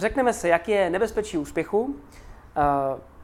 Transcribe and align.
řekneme 0.00 0.32
si, 0.32 0.48
jak 0.48 0.68
je 0.68 0.90
nebezpečí 0.90 1.38
úspěchu, 1.38 1.96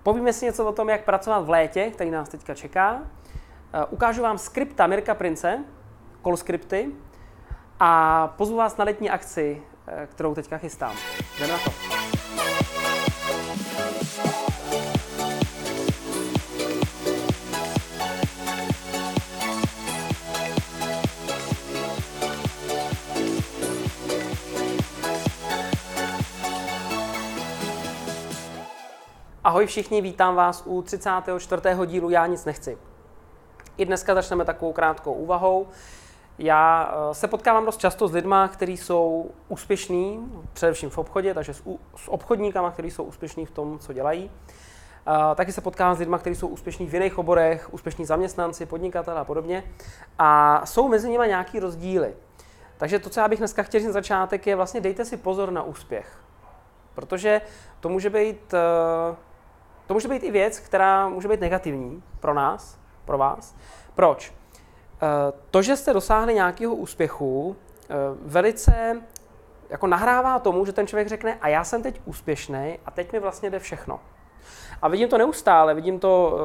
povíme 0.03 0.33
si 0.33 0.45
něco 0.45 0.67
o 0.67 0.73
tom, 0.73 0.89
jak 0.89 1.05
pracovat 1.05 1.41
v 1.41 1.51
létě, 1.51 1.91
který 1.91 2.11
nás 2.11 2.29
teďka 2.29 2.55
čeká, 2.55 3.03
ukážu 3.91 4.23
vám 4.23 4.39
skripta 4.39 4.87
Mirka 4.87 5.15
Prince, 5.15 5.65
call 6.23 6.37
skripty, 6.37 6.89
a 7.81 8.29
pozvu 8.37 8.57
vás 8.57 8.77
na 8.77 8.85
letní 8.85 9.11
akci, 9.11 9.63
kterou 10.07 10.35
teďka 10.35 10.59
chystám. 10.59 10.97
Jdeme 11.39 11.53
na 11.53 11.59
to. 11.59 11.96
Ahoj 29.47 29.67
všichni, 29.67 30.01
vítám 30.01 30.35
vás 30.35 30.63
u 30.67 30.83
34. 30.83 31.63
dílu 31.87 32.11
Já 32.11 32.27
nic 32.27 32.45
nechci. 32.45 32.79
I 33.77 33.85
dneska 33.85 34.15
začneme 34.15 34.45
takovou 34.45 34.73
krátkou 34.73 35.13
úvahou. 35.13 35.69
Já 36.39 36.95
eh, 37.11 37.15
se 37.15 37.29
potkávám 37.29 37.67
dost 37.67 37.81
často 37.81 38.09
s 38.09 38.13
lidmi, 38.13 38.37
kteří 38.49 38.77
jsou 38.77 39.31
úspěšní, 39.49 40.33
především 40.53 40.91
v 40.91 40.99
obchodě, 40.99 41.35
takže 41.35 41.55
s, 41.55 41.63
s 41.97 42.09
obchodníkama, 42.09 42.71
kteří 42.71 42.91
jsou 42.91 43.05
úspěšní 43.05 43.47
v 43.47 43.51
tom, 43.51 43.79
co 43.79 43.93
dělají. 43.93 44.31
Uh, 45.09 45.35
taky 45.35 45.53
se 45.53 45.61
potkávám 45.61 45.97
s 45.97 45.99
lidmi, 45.99 46.17
kteří 46.19 46.37
jsou 46.37 46.49
úspěšní 46.49 46.87
v 46.87 46.95
jiných 46.95 47.19
oborech, 47.19 47.75
úspěšní 47.75 48.05
zaměstnanci, 48.05 48.67
podnikatelé 48.67 49.21
a 49.21 49.25
podobně. 49.25 49.65
A 50.19 50.61
jsou 50.67 50.89
mezi 50.89 51.11
nimi 51.11 51.29
nějaký 51.29 51.61
rozdíly. 51.61 52.15
Takže 52.77 52.99
to, 52.99 53.11
co 53.11 53.21
já 53.21 53.29
bych 53.29 53.39
dneska 53.39 53.63
chtěl 53.63 53.81
říct 53.81 53.87
na 53.87 53.93
začátek, 53.93 54.47
je 54.47 54.57
vlastně 54.57 54.81
dejte 54.81 55.05
si 55.05 55.17
pozor 55.17 55.51
na 55.51 55.63
úspěch. 55.63 56.19
Protože 56.95 57.41
to 57.81 57.89
může 57.89 58.11
být 58.11 58.55
uh, 58.55 59.17
to 59.87 59.95
může 59.95 60.09
být 60.09 60.23
i 60.23 60.31
věc, 60.31 60.61
která 60.61 61.09
může 61.09 61.29
být 61.29 61.41
negativní 61.41 62.03
pro 62.21 62.35
nás, 62.35 62.79
pro 63.05 63.19
vás. 63.19 63.57
Proč? 63.95 64.33
Eh, 65.03 65.33
to, 65.51 65.63
že 65.63 65.77
jste 65.77 65.93
dosáhli 65.93 66.35
nějakého 66.35 66.75
úspěchu, 66.75 67.57
eh, 67.83 67.95
velice 68.23 69.03
jako 69.71 69.87
nahrává 69.87 70.39
tomu, 70.39 70.67
že 70.67 70.73
ten 70.73 70.87
člověk 70.87 71.09
řekne, 71.09 71.39
a 71.41 71.49
já 71.49 71.65
jsem 71.65 71.83
teď 71.83 72.01
úspěšný 72.05 72.79
a 72.87 72.91
teď 72.91 73.13
mi 73.13 73.19
vlastně 73.19 73.51
jde 73.51 73.59
všechno. 73.59 74.01
A 74.83 74.89
vidím 74.89 75.09
to 75.09 75.19
neustále, 75.19 75.75
vidím 75.75 75.99
to 75.99 76.39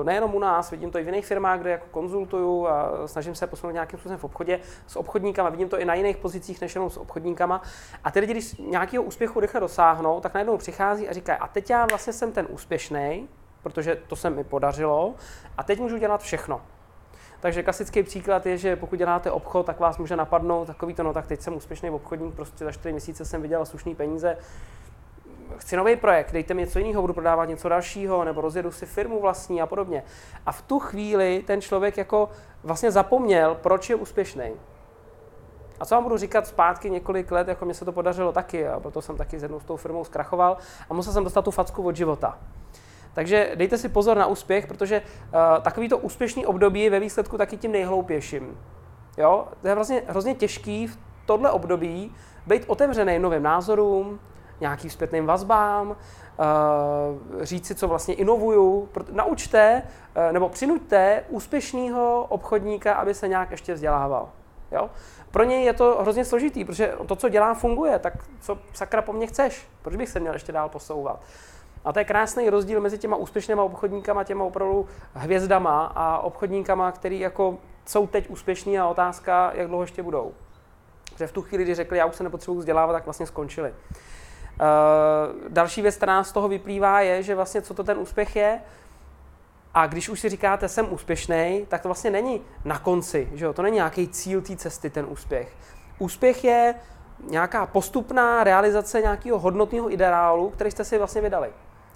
eh, 0.00 0.04
nejenom 0.04 0.34
u 0.34 0.38
nás, 0.38 0.70
vidím 0.70 0.90
to 0.90 0.98
i 0.98 1.02
v 1.02 1.06
jiných 1.06 1.26
firmách, 1.26 1.60
kde 1.60 1.70
jako 1.70 1.86
konzultuju 1.90 2.66
a 2.66 2.92
snažím 3.06 3.34
se 3.34 3.46
posunout 3.46 3.72
nějakým 3.72 3.98
způsobem 3.98 4.18
v 4.18 4.24
obchodě 4.24 4.60
s 4.86 4.96
obchodníkama, 4.96 5.50
vidím 5.50 5.68
to 5.68 5.78
i 5.78 5.84
na 5.84 5.94
jiných 5.94 6.16
pozicích 6.16 6.60
než 6.60 6.74
jenom 6.74 6.90
s 6.90 6.96
obchodníkama. 6.96 7.62
A 8.04 8.10
tedy, 8.10 8.26
když 8.26 8.56
nějakého 8.56 9.04
úspěchu 9.04 9.40
rychle 9.40 9.60
dosáhnou, 9.60 10.20
tak 10.20 10.34
najednou 10.34 10.56
přichází 10.56 11.08
a 11.08 11.12
říká, 11.12 11.34
a 11.34 11.48
teď 11.48 11.70
já 11.70 11.86
vlastně 11.86 12.12
jsem 12.12 12.32
ten 12.32 12.46
úspěšný, 12.50 13.28
protože 13.62 13.96
to 14.06 14.16
se 14.16 14.30
mi 14.30 14.44
podařilo, 14.44 15.14
a 15.58 15.62
teď 15.62 15.80
můžu 15.80 15.96
dělat 15.96 16.20
všechno. 16.20 16.60
Takže 17.40 17.62
klasický 17.62 18.02
příklad 18.02 18.46
je, 18.46 18.58
že 18.58 18.76
pokud 18.76 18.96
děláte 18.96 19.30
obchod, 19.30 19.66
tak 19.66 19.80
vás 19.80 19.98
může 19.98 20.16
napadnout 20.16 20.64
takový 20.64 20.94
to, 20.94 21.02
no 21.02 21.12
tak 21.12 21.26
teď 21.26 21.40
jsem 21.40 21.56
úspěšný 21.56 21.90
obchodník, 21.90 22.34
prostě 22.34 22.64
za 22.64 22.72
4 22.72 22.92
měsíce 22.92 23.24
jsem 23.24 23.42
vydělal 23.42 23.66
slušný 23.66 23.94
peníze, 23.94 24.36
chci 25.58 25.76
nový 25.76 25.96
projekt, 25.96 26.32
dejte 26.32 26.54
mi 26.54 26.62
něco 26.62 26.78
jiného, 26.78 27.00
budu 27.00 27.14
prodávat 27.14 27.44
něco 27.44 27.68
dalšího, 27.68 28.24
nebo 28.24 28.40
rozjedu 28.40 28.72
si 28.72 28.86
firmu 28.86 29.20
vlastní 29.20 29.62
a 29.62 29.66
podobně. 29.66 30.02
A 30.46 30.52
v 30.52 30.62
tu 30.62 30.78
chvíli 30.78 31.44
ten 31.46 31.60
člověk 31.60 31.96
jako 31.96 32.28
vlastně 32.62 32.90
zapomněl, 32.90 33.54
proč 33.54 33.90
je 33.90 33.96
úspěšný. 33.96 34.52
A 35.80 35.86
co 35.86 35.94
vám 35.94 36.04
budu 36.04 36.16
říkat 36.16 36.46
zpátky 36.46 36.90
několik 36.90 37.32
let, 37.32 37.48
jako 37.48 37.64
mě 37.64 37.74
se 37.74 37.84
to 37.84 37.92
podařilo 37.92 38.32
taky, 38.32 38.68
a 38.68 38.80
proto 38.80 39.02
jsem 39.02 39.16
taky 39.16 39.38
s 39.38 39.42
jednou 39.42 39.60
s 39.60 39.64
tou 39.64 39.76
firmou 39.76 40.04
zkrachoval 40.04 40.56
a 40.90 40.94
musel 40.94 41.12
jsem 41.12 41.24
dostat 41.24 41.44
tu 41.44 41.50
facku 41.50 41.82
od 41.82 41.96
života. 41.96 42.38
Takže 43.12 43.52
dejte 43.54 43.78
si 43.78 43.88
pozor 43.88 44.16
na 44.16 44.26
úspěch, 44.26 44.66
protože 44.66 45.00
uh, 45.00 45.62
takový 45.62 45.88
to 45.88 45.98
úspěšný 45.98 46.46
období 46.46 46.82
je 46.82 46.90
ve 46.90 47.00
výsledku 47.00 47.38
taky 47.38 47.56
tím 47.56 47.72
nejhloupějším. 47.72 48.58
Jo? 49.18 49.48
To 49.62 49.68
je 49.68 49.74
vlastně 49.74 50.02
hrozně 50.08 50.34
těžký 50.34 50.86
v 50.86 50.98
tohle 51.26 51.50
období 51.50 52.14
být 52.46 52.64
otevřený 52.66 53.18
novým 53.18 53.42
názorům, 53.42 54.20
nějakým 54.60 54.90
zpětným 54.90 55.26
vazbám, 55.26 55.88
uh, 55.88 55.96
říct 57.42 57.66
si, 57.66 57.74
co 57.74 57.88
vlastně 57.88 58.14
inovuju. 58.14 58.88
Naučte 59.12 59.82
uh, 59.82 60.32
nebo 60.32 60.48
přinuďte 60.48 61.24
úspěšného 61.28 62.26
obchodníka, 62.28 62.94
aby 62.94 63.14
se 63.14 63.28
nějak 63.28 63.50
ještě 63.50 63.74
vzdělával. 63.74 64.28
Jo? 64.72 64.90
Pro 65.30 65.44
něj 65.44 65.64
je 65.64 65.72
to 65.72 65.98
hrozně 66.00 66.24
složitý, 66.24 66.64
protože 66.64 66.94
to, 67.06 67.16
co 67.16 67.28
dělá, 67.28 67.54
funguje, 67.54 67.98
tak 67.98 68.12
co 68.40 68.58
sakra 68.72 69.02
po 69.02 69.12
mně 69.12 69.26
chceš? 69.26 69.68
Proč 69.82 69.96
bych 69.96 70.08
se 70.08 70.20
měl 70.20 70.32
ještě 70.32 70.52
dál 70.52 70.68
posouvat? 70.68 71.20
A 71.84 71.92
to 71.92 71.98
je 71.98 72.04
krásný 72.04 72.50
rozdíl 72.50 72.80
mezi 72.80 72.98
těma 72.98 73.16
úspěšnými 73.16 73.60
obchodníkama, 73.60 74.24
těma 74.24 74.44
opravdu 74.44 74.86
hvězdama 75.14 75.92
a 75.94 76.18
obchodníkama, 76.18 76.92
který 76.92 77.20
jako 77.20 77.58
jsou 77.86 78.06
teď 78.06 78.30
úspěšní 78.30 78.78
a 78.78 78.86
otázka, 78.88 79.52
jak 79.54 79.68
dlouho 79.68 79.82
ještě 79.82 80.02
budou. 80.02 80.32
Protože 81.12 81.26
v 81.26 81.32
tu 81.32 81.42
chvíli, 81.42 81.64
kdy 81.64 81.74
řekli, 81.74 81.98
já 81.98 82.06
už 82.06 82.16
se 82.16 82.24
nepotřebuji 82.24 82.58
vzdělávat, 82.58 82.92
tak 82.92 83.04
vlastně 83.04 83.26
skončili. 83.26 83.74
Uh, 84.60 85.48
další 85.48 85.82
věc, 85.82 85.96
která 85.96 86.24
z 86.24 86.32
toho 86.32 86.48
vyplývá, 86.48 87.00
je, 87.00 87.22
že 87.22 87.34
vlastně 87.34 87.62
co 87.62 87.74
to 87.74 87.84
ten 87.84 87.98
úspěch 87.98 88.36
je. 88.36 88.60
A 89.74 89.86
když 89.86 90.08
už 90.08 90.20
si 90.20 90.28
říkáte, 90.28 90.68
jsem 90.68 90.92
úspěšný, 90.92 91.66
tak 91.68 91.82
to 91.82 91.88
vlastně 91.88 92.10
není 92.10 92.42
na 92.64 92.78
konci, 92.78 93.28
že 93.34 93.44
jo? 93.44 93.52
to 93.52 93.62
není 93.62 93.74
nějaký 93.74 94.08
cíl 94.08 94.42
té 94.42 94.56
cesty, 94.56 94.90
ten 94.90 95.06
úspěch. 95.08 95.52
Úspěch 95.98 96.44
je 96.44 96.74
nějaká 97.28 97.66
postupná 97.66 98.44
realizace 98.44 99.00
nějakého 99.00 99.38
hodnotného 99.38 99.92
ideálu, 99.92 100.50
který 100.50 100.70
jste 100.70 100.84
si 100.84 100.98
vlastně 100.98 101.20
vydali. 101.20 101.50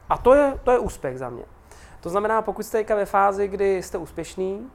A 0.09 0.19
to 0.19 0.35
je, 0.35 0.59
to 0.65 0.71
je 0.71 0.79
úspěch 0.79 1.19
za 1.19 1.31
mě. 1.31 1.45
To 2.01 2.11
znamená, 2.11 2.43
pokud 2.43 2.63
jste 2.63 2.83
ve 2.83 3.07
fázi, 3.07 3.49
kdy 3.49 3.83
jste 3.83 3.99
úspěšný, 3.99 4.59
uh, 4.59 4.67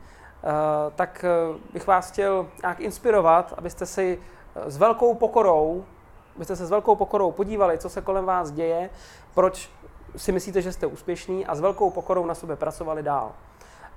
tak 0.95 1.25
bych 1.73 1.87
vás 1.87 2.11
chtěl 2.11 2.47
nějak 2.61 2.79
inspirovat, 2.79 3.53
abyste 3.57 3.85
si 3.85 4.19
s 4.65 4.77
velkou 4.77 5.15
pokorou 5.15 5.85
byste 6.37 6.55
se 6.55 6.65
s 6.65 6.69
velkou 6.69 6.95
pokorou 6.95 7.31
podívali, 7.31 7.77
co 7.77 7.89
se 7.89 8.01
kolem 8.01 8.25
vás 8.25 8.51
děje, 8.51 8.89
proč 9.33 9.69
si 10.15 10.31
myslíte, 10.31 10.61
že 10.61 10.71
jste 10.71 10.87
úspěšní 10.87 11.45
a 11.45 11.55
s 11.55 11.59
velkou 11.59 11.89
pokorou 11.89 12.25
na 12.25 12.35
sobě 12.35 12.55
pracovali 12.55 13.03
dál. 13.03 13.31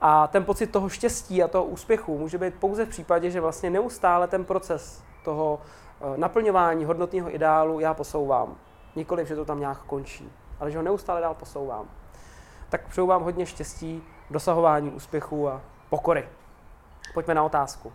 A 0.00 0.26
ten 0.26 0.44
pocit 0.44 0.66
toho 0.66 0.88
štěstí 0.88 1.42
a 1.42 1.48
toho 1.48 1.64
úspěchu 1.64 2.18
může 2.18 2.38
být 2.38 2.54
pouze 2.54 2.84
v 2.84 2.88
případě, 2.88 3.30
že 3.30 3.40
vlastně 3.40 3.70
neustále 3.70 4.28
ten 4.28 4.44
proces 4.44 5.02
toho 5.24 5.60
eh, 6.00 6.18
naplňování 6.18 6.84
hodnotného 6.84 7.34
ideálu 7.34 7.80
já 7.80 7.94
posouvám. 7.94 8.56
Nikoliv, 8.96 9.28
že 9.28 9.36
to 9.36 9.44
tam 9.44 9.60
nějak 9.60 9.78
končí, 9.78 10.32
ale 10.60 10.70
že 10.70 10.78
ho 10.78 10.82
neustále 10.82 11.20
dál 11.20 11.34
posouvám. 11.34 11.88
Tak 12.68 12.88
přeju 12.88 13.06
vám 13.06 13.22
hodně 13.22 13.46
štěstí, 13.46 14.02
dosahování 14.30 14.90
úspěchu 14.90 15.48
a 15.48 15.60
pokory. 15.90 16.28
Pojďme 17.14 17.34
na 17.34 17.42
otázku. 17.42 17.92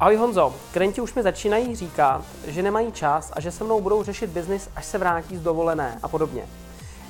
Ahoj 0.00 0.16
Honzo, 0.16 0.54
klienti 0.72 1.00
už 1.00 1.14
mi 1.14 1.22
začínají 1.22 1.76
říkat, 1.76 2.24
že 2.46 2.62
nemají 2.62 2.92
čas 2.92 3.32
a 3.36 3.40
že 3.40 3.50
se 3.50 3.64
mnou 3.64 3.80
budou 3.80 4.02
řešit 4.02 4.30
biznis, 4.30 4.68
až 4.76 4.84
se 4.84 4.98
vrátí 4.98 5.36
z 5.36 5.40
dovolené 5.40 5.98
a 6.02 6.08
podobně. 6.08 6.46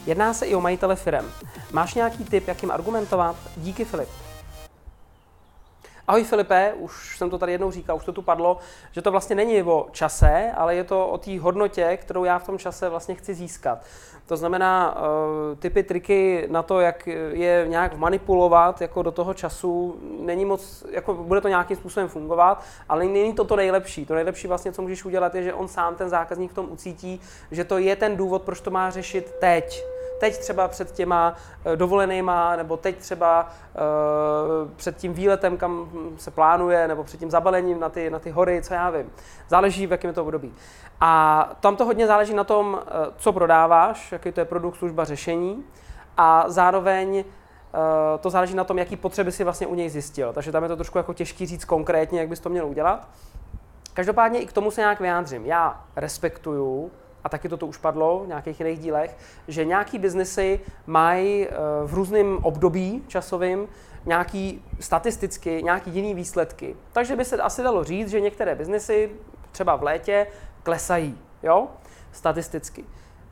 Jedná 0.06 0.34
se 0.34 0.47
i 0.47 0.55
o 0.55 0.61
majitele 0.61 0.97
firem. 0.97 1.25
Máš 1.72 1.95
nějaký 1.95 2.25
tip, 2.25 2.49
jak 2.49 2.62
jim 2.62 2.71
argumentovat? 2.71 3.37
Díky 3.56 3.84
Filip. 3.84 4.09
Ahoj 6.09 6.25
Filipe, 6.25 6.72
už 6.76 7.19
jsem 7.19 7.31
to 7.31 7.38
tady 7.38 7.53
jednou 7.53 7.70
říkal, 7.70 7.97
už 7.97 8.04
to 8.04 8.12
tu 8.12 8.22
padlo, 8.22 8.59
že 8.92 9.03
to 9.03 9.10
vlastně 9.10 9.37
není 9.37 9.62
o 9.62 9.87
čase, 9.92 10.53
ale 10.56 10.75
je 10.75 10.84
to 10.84 11.09
o 11.09 11.19
té 11.19 11.41
hodnotě, 11.41 11.97
kterou 11.97 12.25
já 12.25 12.38
v 12.38 12.47
tom 12.47 12.59
čase 12.59 12.88
vlastně 12.88 13.15
chci 13.15 13.34
získat. 13.34 13.78
To 14.26 14.37
znamená, 14.37 14.97
uh, 14.97 15.59
typy, 15.59 15.82
triky 15.82 16.47
na 16.50 16.62
to, 16.62 16.81
jak 16.81 17.06
je 17.32 17.65
nějak 17.69 17.97
manipulovat 17.97 18.81
jako 18.81 19.03
do 19.03 19.10
toho 19.10 19.34
času, 19.34 19.97
není 20.20 20.44
moc, 20.44 20.84
jako 20.91 21.15
bude 21.15 21.41
to 21.41 21.48
nějakým 21.48 21.76
způsobem 21.76 22.09
fungovat, 22.09 22.65
ale 22.88 23.04
není 23.04 23.32
to 23.32 23.44
to 23.44 23.56
nejlepší. 23.56 24.06
To 24.06 24.15
nejlepší 24.15 24.48
vlastně, 24.48 24.72
co 24.72 24.82
můžeš 24.82 25.04
udělat, 25.04 25.34
je, 25.34 25.42
že 25.42 25.54
on 25.54 25.69
sám, 25.69 25.94
ten 25.94 26.09
zákazník 26.09 26.50
v 26.50 26.54
tom 26.54 26.66
ucítí, 26.71 27.21
že 27.50 27.65
to 27.65 27.78
je 27.78 27.97
ten 27.97 28.16
důvod, 28.16 28.42
proč 28.42 28.60
to 28.60 28.71
má 28.71 28.91
řešit 28.91 29.34
teď 29.41 29.93
teď 30.24 30.38
třeba 30.38 30.68
před 30.68 30.92
těma 30.92 31.34
eh, 31.65 31.76
dovolenýma, 31.76 32.56
nebo 32.56 32.76
teď 32.76 32.98
třeba 32.98 33.42
uh, 33.42 34.71
před 34.76 34.97
tím 34.97 35.15
výletem, 35.15 35.56
kam 35.56 35.91
se 36.18 36.30
plánuje, 36.30 36.88
nebo 36.88 37.04
před 37.04 37.21
tím 37.21 37.30
zabalením 37.30 37.80
na 37.80 37.88
ty, 37.88 38.10
na 38.10 38.18
ty 38.18 38.30
hory, 38.30 38.62
co 38.62 38.74
já 38.74 38.91
vím. 38.91 39.12
Záleží, 39.48 39.86
v 39.86 39.91
jakém 39.91 40.09
je 40.09 40.15
to 40.15 40.22
období. 40.22 40.54
A 41.00 41.53
tam 41.60 41.76
to 41.76 41.84
hodně 41.84 42.06
záleží 42.06 42.34
na 42.34 42.44
tom, 42.44 42.80
eh, 42.80 42.91
co 43.16 43.32
prodáváš, 43.32 44.12
jaký 44.12 44.32
to 44.32 44.41
je 44.41 44.44
produkt, 44.44 44.76
služba, 44.76 45.04
řešení. 45.04 45.65
A 46.16 46.44
zároveň 46.47 47.24
to 48.20 48.30
záleží 48.30 48.54
na 48.54 48.65
tom, 48.65 48.78
jaký 48.78 48.97
potřeby 48.97 49.32
si 49.32 49.44
vlastně 49.44 49.66
u 49.66 49.74
něj 49.74 49.91
zjistil. 49.91 50.32
Takže 50.32 50.53
tam 50.53 50.62
je 50.62 50.68
to 50.68 50.77
trošku 50.77 50.98
jako 50.98 51.15
těžký 51.15 51.47
říct 51.47 51.65
konkrétně, 51.65 52.20
jak 52.20 52.28
bys 52.28 52.41
to 52.41 52.48
měl 52.48 52.66
udělat. 52.66 53.09
Každopádně 53.94 54.41
i 54.41 54.47
k 54.47 54.53
tomu 54.53 54.70
se 54.70 54.80
nějak 54.80 55.00
vyjádřím. 55.00 55.47
Já 55.47 55.84
respektuju 55.97 56.91
a 57.24 57.28
taky 57.28 57.48
to 57.48 57.56
tu 57.56 57.66
už 57.66 57.76
padlo 57.76 58.21
v 58.24 58.26
nějakých 58.26 58.60
jiných 58.60 58.78
dílech, 58.78 59.16
že 59.48 59.65
nějaký 59.65 59.98
biznesy 59.98 60.60
mají 60.86 61.47
eh, 61.48 61.53
v 61.84 61.94
různém 61.94 62.38
období 62.42 63.04
časovým 63.09 63.68
nějaký 64.06 64.65
statisticky, 64.80 65.62
nějaký 65.62 65.91
jiný 65.91 66.15
výsledky. 66.15 66.76
Takže 66.92 67.16
by 67.16 67.24
se 67.24 67.36
asi 67.36 67.62
dalo 67.62 67.84
říct, 67.84 68.10
že 68.10 68.21
některé 68.21 68.54
biznesy 68.54 69.10
třeba 69.53 69.76
v 69.76 69.82
létě 69.82 70.26
klesají, 70.62 71.18
jo, 71.42 71.68
statisticky. 72.12 72.84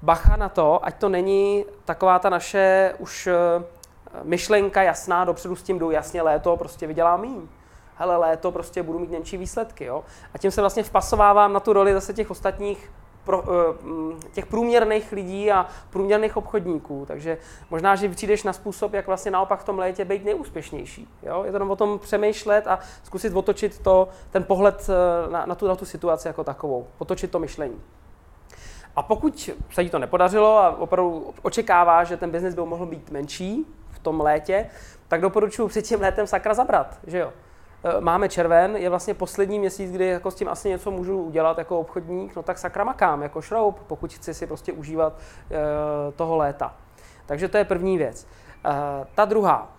bacha 0.02 0.36
na 0.36 0.48
to, 0.48 0.86
ať 0.86 0.98
to 0.98 1.08
není 1.08 1.64
taková 1.84 2.18
ta 2.18 2.30
naše 2.30 2.94
už 2.98 3.26
eh, 3.26 3.64
myšlenka 4.22 4.82
jasná, 4.82 5.24
dopředu 5.24 5.56
s 5.56 5.62
tím 5.62 5.78
jdu 5.78 5.90
jasně 5.90 6.22
léto, 6.22 6.56
prostě 6.56 6.86
vydělám 6.86 7.20
míň. 7.20 7.48
Hele, 7.96 8.16
léto 8.16 8.52
prostě 8.52 8.82
budu 8.82 8.98
mít 8.98 9.10
menší 9.10 9.36
výsledky, 9.36 9.84
jo. 9.84 10.04
A 10.34 10.38
tím 10.38 10.50
se 10.50 10.60
vlastně 10.60 10.82
vpasovávám 10.82 11.52
na 11.52 11.60
tu 11.60 11.72
roli 11.72 11.92
zase 11.92 12.14
těch 12.14 12.30
ostatních 12.30 12.90
pro, 13.24 13.44
eh, 13.44 14.30
těch 14.32 14.46
průměrných 14.46 15.12
lidí 15.12 15.52
a 15.52 15.66
průměrných 15.90 16.36
obchodníků. 16.36 17.04
Takže 17.08 17.38
možná, 17.70 17.96
že 17.96 18.08
přijdeš 18.08 18.42
na 18.42 18.52
způsob, 18.52 18.92
jak 18.92 19.06
vlastně 19.06 19.30
naopak 19.30 19.60
v 19.60 19.64
tom 19.64 19.78
létě 19.78 20.04
být 20.04 20.24
nejúspěšnější. 20.24 21.08
Jo? 21.22 21.42
Je 21.44 21.50
to 21.50 21.56
jenom 21.56 21.70
o 21.70 21.76
tom 21.76 21.98
přemýšlet 21.98 22.66
a 22.66 22.78
zkusit 23.02 23.36
otočit 23.36 23.78
to, 23.78 24.08
ten 24.30 24.44
pohled 24.44 24.90
eh, 24.90 25.30
na, 25.30 25.46
na, 25.46 25.54
tu, 25.54 25.66
na 25.66 25.76
tu 25.76 25.84
situaci 25.84 26.28
jako 26.28 26.44
takovou, 26.44 26.86
otočit 26.98 27.30
to 27.30 27.38
myšlení. 27.38 27.80
A 28.96 29.02
pokud 29.02 29.50
se 29.70 29.82
jí 29.82 29.90
to 29.90 29.98
nepodařilo 29.98 30.58
a 30.58 30.76
opravdu 30.76 31.34
očekává, 31.42 32.04
že 32.04 32.16
ten 32.16 32.30
biznis 32.30 32.54
by 32.54 32.60
mohl 32.60 32.86
být 32.86 33.10
menší 33.10 33.66
v 33.90 33.98
tom 33.98 34.20
létě, 34.20 34.70
tak 35.08 35.20
doporučuji 35.20 35.68
před 35.68 35.82
tím 35.82 36.00
létem 36.00 36.26
sakra 36.26 36.54
zabrat, 36.54 36.98
že 37.06 37.18
jo. 37.18 37.32
Eh, 37.84 38.00
máme 38.00 38.28
červen, 38.28 38.76
je 38.76 38.88
vlastně 38.88 39.14
poslední 39.14 39.58
měsíc, 39.58 39.92
kdy 39.92 40.06
jako 40.06 40.30
s 40.30 40.34
tím 40.34 40.48
asi 40.48 40.68
něco 40.68 40.90
můžu 40.90 41.22
udělat 41.22 41.58
jako 41.58 41.80
obchodník, 41.80 42.36
no 42.36 42.42
tak 42.42 42.58
sakra 42.58 42.84
makám 42.84 43.22
jako 43.22 43.42
šroub, 43.42 43.78
pokud 43.86 44.12
chci 44.12 44.34
si 44.34 44.46
prostě 44.46 44.72
užívat 44.72 45.12
uh, 45.12 45.58
toho 46.16 46.36
léta. 46.36 46.74
Takže 47.26 47.48
to 47.48 47.56
je 47.58 47.64
první 47.64 47.98
věc. 47.98 48.26
Uh, 48.66 48.72
ta 49.14 49.24
druhá, 49.24 49.72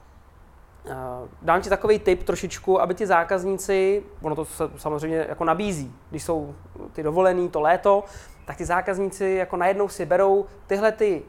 uh, 0.85 0.93
dám 1.41 1.61
ti 1.61 1.69
takový 1.69 1.99
tip 1.99 2.23
trošičku, 2.23 2.81
aby 2.81 2.95
ti 2.95 3.07
zákazníci, 3.07 4.03
ono 4.21 4.35
to 4.35 4.45
se 4.45 4.69
samozřejmě 4.77 5.25
jako 5.29 5.43
nabízí, 5.43 5.95
když 6.09 6.23
jsou 6.23 6.55
ty 6.93 7.03
dovolený, 7.03 7.49
to 7.49 7.61
léto, 7.61 8.03
tak 8.45 8.57
ty 8.57 8.65
zákazníci 8.65 9.25
jako 9.25 9.57
najednou 9.57 9.87
si 9.87 10.05
berou 10.05 10.45
tyhle 10.67 10.91
ty 10.91 11.23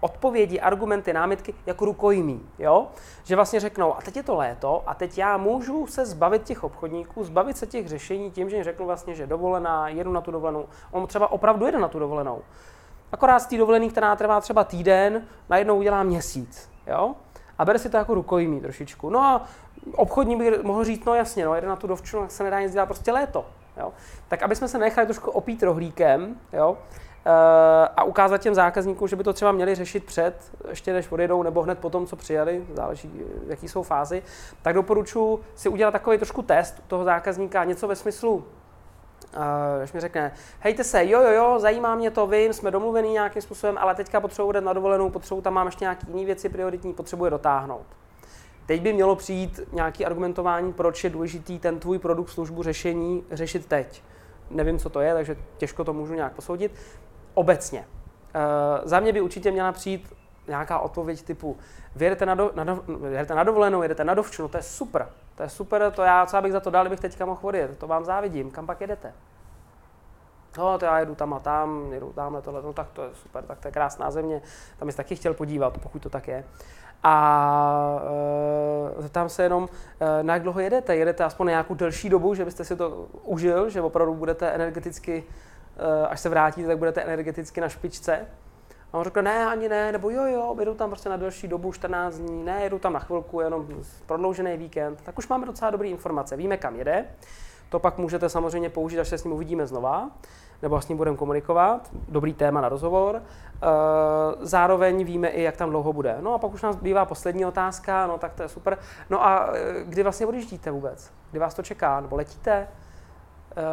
odpovědi, 0.00 0.60
argumenty, 0.60 1.12
námitky 1.12 1.54
jako 1.66 1.84
rukojmí, 1.84 2.48
jo? 2.58 2.86
Že 3.24 3.36
vlastně 3.36 3.60
řeknou, 3.60 3.96
a 3.96 4.00
teď 4.00 4.16
je 4.16 4.22
to 4.22 4.34
léto 4.34 4.82
a 4.86 4.94
teď 4.94 5.18
já 5.18 5.36
můžu 5.36 5.86
se 5.86 6.06
zbavit 6.06 6.42
těch 6.42 6.64
obchodníků, 6.64 7.24
zbavit 7.24 7.56
se 7.56 7.66
těch 7.66 7.88
řešení 7.88 8.30
tím, 8.30 8.50
že 8.50 8.64
řeknu 8.64 8.86
vlastně, 8.86 9.14
že 9.14 9.26
dovolená, 9.26 9.88
jedu 9.88 10.12
na 10.12 10.20
tu 10.20 10.30
dovolenou. 10.30 10.66
On 10.90 11.06
třeba 11.06 11.32
opravdu 11.32 11.66
jede 11.66 11.78
na 11.78 11.88
tu 11.88 11.98
dovolenou. 11.98 12.42
Akorát 13.12 13.38
z 13.38 13.46
té 13.46 13.56
dovolený, 13.56 13.90
která 13.90 14.16
trvá 14.16 14.40
třeba 14.40 14.64
týden, 14.64 15.26
najednou 15.48 15.76
udělá 15.76 16.02
měsíc, 16.02 16.70
jo? 16.86 17.14
A 17.58 17.64
bere 17.64 17.78
si 17.78 17.90
to 17.90 17.96
jako 17.96 18.14
rukojmí 18.14 18.60
trošičku. 18.60 19.10
No 19.10 19.20
a 19.20 19.44
obchodní 19.96 20.36
by 20.36 20.58
mohl 20.62 20.84
říct, 20.84 21.04
no 21.04 21.14
jasně, 21.14 21.44
no, 21.44 21.54
jede 21.54 21.68
na 21.68 21.76
tu 21.76 21.86
dovčinu, 21.86 22.24
se 22.28 22.44
nedá 22.44 22.60
nic 22.60 22.72
dělat, 22.72 22.86
prostě 22.86 23.12
léto. 23.12 23.46
Jo? 23.76 23.92
Tak 24.28 24.42
aby 24.42 24.56
jsme 24.56 24.68
se 24.68 24.78
nechali 24.78 25.06
trošku 25.06 25.30
opít 25.30 25.62
rohlíkem, 25.62 26.36
jo? 26.52 26.78
Eh, 27.28 27.88
a 27.96 28.04
ukázat 28.04 28.38
těm 28.38 28.54
zákazníkům, 28.54 29.08
že 29.08 29.16
by 29.16 29.24
to 29.24 29.32
třeba 29.32 29.52
měli 29.52 29.74
řešit 29.74 30.04
před, 30.04 30.34
ještě 30.68 30.92
než 30.92 31.12
odjedou, 31.12 31.42
nebo 31.42 31.62
hned 31.62 31.78
po 31.78 31.90
tom, 31.90 32.06
co 32.06 32.16
přijali, 32.16 32.66
záleží, 32.74 33.08
v 33.46 33.50
jaký 33.50 33.68
jsou 33.68 33.82
fázi, 33.82 34.22
tak 34.62 34.74
doporučuji 34.74 35.40
si 35.54 35.68
udělat 35.68 35.90
takový 35.90 36.16
trošku 36.18 36.42
test 36.42 36.82
toho 36.86 37.04
zákazníka, 37.04 37.64
něco 37.64 37.88
ve 37.88 37.96
smyslu, 37.96 38.44
Uh, 39.36 39.42
když 39.78 39.92
mi 39.92 40.00
řekne, 40.00 40.32
hejte 40.60 40.84
se, 40.84 41.06
jo, 41.06 41.22
jo, 41.22 41.30
jo, 41.30 41.58
zajímá 41.58 41.94
mě 41.94 42.10
to, 42.10 42.26
vím, 42.26 42.52
jsme 42.52 42.70
domluvení 42.70 43.12
nějakým 43.12 43.42
způsobem, 43.42 43.78
ale 43.78 43.94
teďka 43.94 44.20
potřebuji 44.20 44.56
jít 44.56 44.64
na 44.64 44.72
dovolenou, 44.72 45.10
potřebuji 45.10 45.40
tam 45.40 45.54
mám 45.54 45.66
ještě 45.66 45.84
nějaké 45.84 46.06
jiné 46.10 46.26
věci 46.26 46.48
prioritní, 46.48 46.94
potřebuji 46.94 47.30
dotáhnout. 47.30 47.86
Teď 48.66 48.82
by 48.82 48.92
mělo 48.92 49.16
přijít 49.16 49.60
nějaké 49.72 50.04
argumentování, 50.04 50.72
proč 50.72 51.04
je 51.04 51.10
důležitý 51.10 51.58
ten 51.58 51.78
tvůj 51.78 51.98
produkt, 51.98 52.30
službu, 52.30 52.62
řešení 52.62 53.24
řešit 53.30 53.66
teď. 53.66 54.02
Nevím, 54.50 54.78
co 54.78 54.90
to 54.90 55.00
je, 55.00 55.14
takže 55.14 55.36
těžko 55.56 55.84
to 55.84 55.92
můžu 55.92 56.14
nějak 56.14 56.32
posoudit 56.32 56.72
obecně. 57.38 57.84
Uh, 58.34 58.88
za 58.88 59.00
mě 59.00 59.12
by 59.12 59.20
určitě 59.20 59.50
měla 59.50 59.72
přijít 59.72 60.14
nějaká 60.48 60.78
odpověď 60.78 61.22
typu, 61.22 61.56
vy 61.96 62.04
jedete 62.04 62.26
na, 62.26 62.34
do, 62.34 62.50
na, 62.54 62.64
do, 62.64 62.84
jedete 63.10 63.34
na 63.34 63.44
dovolenou, 63.44 63.82
jedete 63.82 64.04
na 64.04 64.14
dovču, 64.14 64.42
no 64.42 64.48
to 64.48 64.56
je 64.56 64.62
super, 64.62 65.08
to 65.34 65.42
je 65.42 65.48
super, 65.48 65.92
to 65.92 66.02
já, 66.02 66.26
co 66.26 66.42
bych 66.42 66.52
za 66.52 66.60
to 66.60 66.70
dal, 66.70 66.84
kdybych 66.84 67.00
teďka 67.00 67.26
mohl 67.26 67.40
odjet, 67.42 67.78
to 67.78 67.86
vám 67.86 68.04
závidím, 68.04 68.50
kam 68.50 68.66
pak 68.66 68.80
jedete? 68.80 69.12
No, 70.58 70.78
to 70.78 70.84
já 70.84 70.98
jedu 70.98 71.14
tam 71.14 71.34
a 71.34 71.40
tam, 71.40 71.92
jedu 71.92 72.12
tamhle 72.12 72.42
tohle, 72.42 72.62
no 72.62 72.72
tak 72.72 72.88
to 72.92 73.02
je 73.02 73.10
super, 73.14 73.44
tak 73.44 73.58
to 73.58 73.68
je 73.68 73.72
krásná 73.72 74.10
země, 74.10 74.42
tam 74.78 74.88
bych 74.88 74.96
taky 74.96 75.16
chtěl 75.16 75.34
podívat, 75.34 75.78
pokud 75.78 76.02
to 76.02 76.10
tak 76.10 76.28
je. 76.28 76.44
A 77.02 78.00
e, 78.98 79.02
zeptám 79.02 79.28
se 79.28 79.42
jenom, 79.42 79.68
e, 80.00 80.22
na 80.22 80.34
jak 80.34 80.42
dlouho 80.42 80.60
jedete? 80.60 80.96
Jedete 80.96 81.24
aspoň 81.24 81.46
nějakou 81.46 81.74
delší 81.74 82.08
dobu, 82.08 82.34
že 82.34 82.44
byste 82.44 82.64
si 82.64 82.76
to 82.76 82.90
užil, 83.22 83.70
že 83.70 83.82
opravdu 83.82 84.14
budete 84.14 84.50
energeticky 84.50 85.24
Eh, 85.24 85.47
až 86.08 86.20
se 86.20 86.28
vrátíte, 86.28 86.68
tak 86.68 86.78
budete 86.78 87.02
energeticky 87.02 87.60
na 87.60 87.68
špičce. 87.68 88.26
A 88.92 88.98
on 88.98 89.04
řekl, 89.04 89.22
ne, 89.22 89.46
ani 89.46 89.68
ne, 89.68 89.92
nebo 89.92 90.10
jo, 90.10 90.24
jo, 90.24 90.56
jedu 90.58 90.74
tam 90.74 90.90
prostě 90.90 91.08
na 91.08 91.16
delší 91.16 91.48
dobu, 91.48 91.72
14 91.72 92.18
dní, 92.18 92.44
ne, 92.44 92.60
jedu 92.62 92.78
tam 92.78 92.92
na 92.92 93.00
chvilku, 93.00 93.40
jenom 93.40 93.66
prodloužený 94.06 94.56
víkend. 94.56 95.00
Tak 95.02 95.18
už 95.18 95.28
máme 95.28 95.46
docela 95.46 95.70
dobré 95.70 95.88
informace, 95.88 96.36
víme, 96.36 96.56
kam 96.56 96.76
jede. 96.76 97.04
To 97.68 97.78
pak 97.78 97.98
můžete 97.98 98.28
samozřejmě 98.28 98.70
použít, 98.70 98.98
až 98.98 99.08
se 99.08 99.18
s 99.18 99.24
ním 99.24 99.32
uvidíme 99.32 99.66
znova, 99.66 100.10
nebo 100.62 100.80
s 100.80 100.88
ním 100.88 100.96
budeme 100.98 101.16
komunikovat. 101.16 101.90
Dobrý 102.08 102.34
téma 102.34 102.60
na 102.60 102.68
rozhovor. 102.68 103.22
Eh, 103.22 103.66
zároveň 104.40 105.04
víme 105.04 105.28
i, 105.28 105.42
jak 105.42 105.56
tam 105.56 105.70
dlouho 105.70 105.92
bude. 105.92 106.16
No 106.20 106.34
a 106.34 106.38
pak 106.38 106.54
už 106.54 106.62
nás 106.62 106.76
bývá 106.76 107.04
poslední 107.04 107.46
otázka, 107.46 108.06
no 108.06 108.18
tak 108.18 108.34
to 108.34 108.42
je 108.42 108.48
super. 108.48 108.78
No 109.10 109.26
a 109.26 109.50
eh, 109.52 109.84
kdy 109.84 110.02
vlastně 110.02 110.26
odjíždíte 110.26 110.70
vůbec? 110.70 111.12
Kdy 111.30 111.38
vás 111.38 111.54
to 111.54 111.62
čeká? 111.62 112.00
Nebo 112.00 112.16
letíte? 112.16 112.68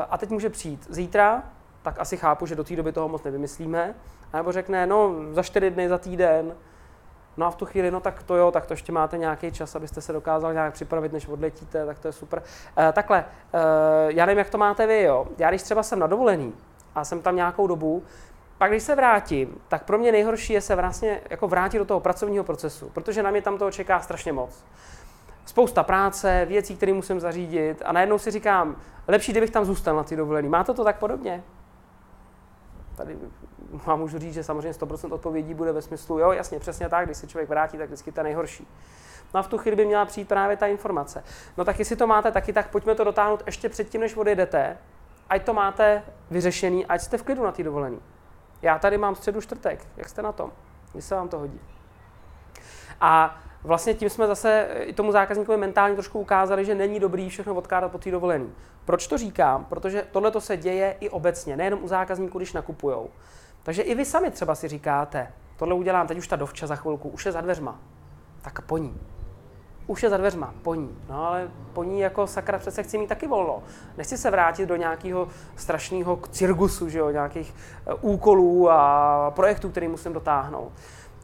A 0.10 0.18
teď 0.18 0.30
může 0.30 0.50
přijít 0.50 0.88
zítra, 0.90 1.44
tak 1.86 2.00
asi 2.00 2.18
chápu, 2.18 2.46
že 2.46 2.56
do 2.56 2.64
té 2.64 2.76
doby 2.76 2.92
toho 2.92 3.08
moc 3.08 3.24
nevymyslíme. 3.24 3.96
A 4.34 4.38
nebo 4.38 4.52
řekne, 4.52 4.88
no 4.88 5.16
za 5.32 5.44
čtyři 5.44 5.72
dny, 5.72 5.90
za 5.90 5.98
týden. 5.98 6.56
No 7.38 7.46
a 7.46 7.52
v 7.52 7.56
tu 7.56 7.66
chvíli, 7.66 7.92
no 7.92 8.00
tak 8.00 8.24
to 8.24 8.36
jo, 8.36 8.52
tak 8.52 8.66
to 8.66 8.74
ještě 8.74 8.92
máte 8.92 9.18
nějaký 9.18 9.52
čas, 9.52 9.76
abyste 9.76 10.02
se 10.02 10.14
dokázal 10.14 10.54
nějak 10.54 10.74
připravit, 10.74 11.14
než 11.14 11.28
odletíte, 11.28 11.86
tak 11.86 12.00
to 12.00 12.08
je 12.08 12.12
super. 12.12 12.44
E, 12.78 12.92
takhle, 12.92 13.26
e, 13.54 13.60
já 14.08 14.26
nevím, 14.26 14.38
jak 14.38 14.50
to 14.50 14.58
máte 14.58 14.88
vy, 14.88 15.02
jo. 15.02 15.28
Já 15.38 15.50
když 15.50 15.62
třeba 15.62 15.84
jsem 15.84 16.00
na 16.00 16.08
dovolený 16.08 16.54
a 16.96 17.06
jsem 17.06 17.22
tam 17.22 17.36
nějakou 17.36 17.68
dobu, 17.68 18.04
pak 18.58 18.72
když 18.72 18.84
se 18.84 18.96
vrátím, 18.96 19.58
tak 19.68 19.84
pro 19.84 19.98
mě 19.98 20.12
nejhorší 20.12 20.54
je 20.54 20.62
se 20.62 20.76
vlastně 20.76 21.22
jako 21.30 21.48
vrátit 21.48 21.78
do 21.78 21.86
toho 21.86 22.00
pracovního 22.00 22.44
procesu, 22.44 22.90
protože 22.90 23.24
na 23.24 23.32
mě 23.32 23.42
tam 23.42 23.58
toho 23.58 23.72
čeká 23.72 24.00
strašně 24.00 24.34
moc. 24.34 24.66
Spousta 25.46 25.84
práce, 25.84 26.46
věcí, 26.46 26.76
které 26.76 26.94
musím 26.94 27.20
zařídit 27.20 27.82
a 27.86 27.92
najednou 27.92 28.18
si 28.18 28.32
říkám, 28.32 28.76
lepší, 29.08 29.32
kdybych 29.32 29.50
tam 29.50 29.66
zůstal 29.66 29.96
na 29.96 30.04
ty 30.04 30.16
dovolený. 30.16 30.50
Máte 30.50 30.74
to 30.74 30.84
tak 30.84 31.00
podobně? 31.00 31.44
Tady 32.96 33.18
vám 33.86 34.00
můžu 34.00 34.20
říct, 34.20 34.34
že 34.34 34.44
samozřejmě 34.44 34.72
100% 34.72 35.14
odpovědí 35.14 35.54
bude 35.54 35.72
ve 35.72 35.82
smyslu, 35.82 36.20
jo, 36.20 36.32
jasně, 36.32 36.60
přesně 36.60 36.90
tak, 36.90 37.06
když 37.06 37.18
se 37.18 37.28
člověk 37.28 37.50
vrátí, 37.50 37.78
tak 37.78 37.88
vždycky 37.88 38.12
to 38.12 38.24
nejhorší. 38.24 38.68
No 39.34 39.40
a 39.40 39.44
v 39.44 39.48
tu 39.48 39.58
chvíli 39.58 39.76
by 39.76 39.86
měla 39.86 40.06
přijít 40.06 40.28
právě 40.28 40.58
ta 40.58 40.68
informace. 40.68 41.24
No 41.58 41.66
tak 41.66 41.80
jestli 41.80 41.96
to 41.96 42.08
máte 42.08 42.32
taky, 42.32 42.54
tak 42.54 42.70
pojďme 42.70 42.96
to 42.96 43.04
dotáhnout 43.04 43.44
ještě 43.46 43.70
předtím, 43.70 44.02
než 44.02 44.16
odjedete, 44.16 44.78
ať 45.30 45.46
to 45.46 45.54
máte 45.54 46.04
vyřešený, 46.32 46.86
ať 46.86 47.02
jste 47.02 47.18
v 47.18 47.24
klidu 47.24 47.44
na 47.44 47.52
té 47.52 47.64
dovolený. 47.64 48.02
Já 48.62 48.80
tady 48.80 48.98
mám 48.98 49.16
středu 49.16 49.42
čtvrtek, 49.42 49.88
jak 49.98 50.10
jste 50.10 50.22
na 50.22 50.32
tom? 50.32 50.52
Kdy 50.92 51.02
se 51.02 51.16
vám 51.16 51.30
to 51.30 51.40
hodí? 51.40 51.75
A 53.02 53.38
vlastně 53.64 53.94
tím 53.94 54.10
jsme 54.10 54.28
zase 54.28 54.68
i 54.80 54.94
tomu 54.94 55.12
zákazníkovi 55.12 55.58
mentálně 55.58 55.96
trošku 55.96 56.20
ukázali, 56.20 56.66
že 56.66 56.76
není 56.76 57.00
dobrý 57.00 57.30
všechno 57.30 57.56
odkládat 57.56 57.92
po 57.92 57.98
té 57.98 58.12
dovolený. 58.12 58.50
Proč 58.86 59.08
to 59.08 59.18
říkám? 59.18 59.66
Protože 59.66 60.08
tohle 60.12 60.32
to 60.32 60.42
se 60.42 60.58
děje 60.58 60.96
i 61.00 61.10
obecně, 61.10 61.58
nejenom 61.58 61.84
u 61.84 61.88
zákazníků, 61.88 62.38
když 62.38 62.54
nakupujou. 62.54 63.10
Takže 63.64 63.82
i 63.82 63.96
vy 63.96 64.06
sami 64.06 64.32
třeba 64.32 64.56
si 64.56 64.68
říkáte, 64.68 65.32
tohle 65.58 65.76
udělám, 65.76 66.08
teď 66.08 66.18
už 66.18 66.28
ta 66.28 66.36
dovča 66.36 66.68
za 66.68 66.76
chvilku, 66.76 67.10
už 67.10 67.26
je 67.26 67.32
za 67.32 67.42
dveřma. 67.42 67.80
Tak 68.42 68.62
po 68.62 68.78
ní. 68.78 69.02
Už 69.88 70.04
je 70.04 70.10
za 70.10 70.18
dveřma, 70.18 70.54
po 70.62 70.76
ní. 70.76 70.98
No 71.10 71.28
ale 71.28 71.52
po 71.74 71.84
ní 71.84 72.00
jako 72.00 72.28
sakra 72.28 72.58
přece 72.58 72.84
chci 72.84 72.98
mít 72.98 73.08
taky 73.08 73.28
volno. 73.28 73.64
Nechci 73.98 74.18
se 74.18 74.32
vrátit 74.32 74.66
do 74.66 74.76
nějakého 74.76 75.28
strašného 75.56 76.20
cirkusu, 76.32 76.90
že 76.90 77.00
jo, 77.00 77.10
nějakých 77.10 77.56
eh, 77.88 77.94
úkolů 77.94 78.72
a 78.72 79.32
projektů, 79.36 79.70
který 79.70 79.88
musím 79.88 80.14
dotáhnout. 80.14 80.72